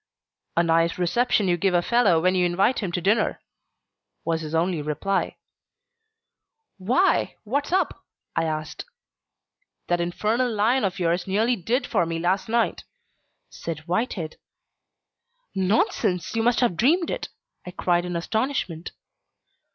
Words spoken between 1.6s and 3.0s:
a fellow when you invite him